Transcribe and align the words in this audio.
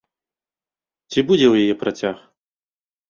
Ці 1.11 1.19
будзе 1.27 1.47
ў 1.49 1.55
яе 1.67 1.75
працяг? 1.85 2.15